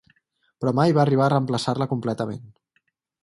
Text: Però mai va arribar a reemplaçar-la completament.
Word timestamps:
Però 0.63 0.73
mai 0.79 0.95
va 0.97 1.03
arribar 1.03 1.27
a 1.27 1.31
reemplaçar-la 1.33 1.89
completament. 1.93 2.43